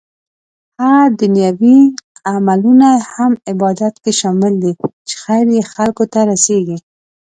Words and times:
هغه 0.81 1.03
دنيوي 1.21 1.79
عملونه 2.33 2.89
هم 3.13 3.31
عبادت 3.49 3.93
کې 4.03 4.11
شامل 4.19 4.53
دي 4.63 4.73
چې 5.07 5.15
خير 5.23 5.45
يې 5.55 5.61
خلکو 5.73 6.03
ته 6.13 6.19
رسيږي 6.31 6.77